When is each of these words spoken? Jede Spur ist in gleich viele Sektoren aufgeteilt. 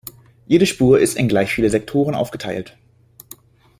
Jede 0.47 0.65
Spur 0.65 0.99
ist 0.99 1.15
in 1.15 1.27
gleich 1.27 1.53
viele 1.53 1.69
Sektoren 1.69 2.15
aufgeteilt. 2.15 2.75